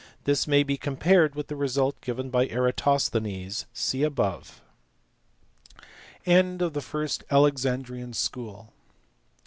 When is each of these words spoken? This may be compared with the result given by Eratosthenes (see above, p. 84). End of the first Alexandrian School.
This 0.23 0.47
may 0.47 0.63
be 0.63 0.77
compared 0.77 1.35
with 1.35 1.45
the 1.47 1.55
result 1.55 2.01
given 2.01 2.31
by 2.31 2.47
Eratosthenes 2.47 3.67
(see 3.71 4.01
above, 4.01 4.63
p. 5.79 5.83
84). 6.25 6.33
End 6.37 6.61
of 6.63 6.73
the 6.73 6.81
first 6.81 7.23
Alexandrian 7.29 8.11
School. 8.13 8.73